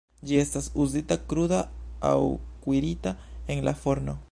Ĝi 0.29 0.37
estas 0.43 0.69
uzita 0.83 1.17
kruda 1.33 1.59
aŭ 2.13 2.17
kuirita 2.65 3.17
en 3.57 3.65
la 3.71 3.79
forno. 3.85 4.19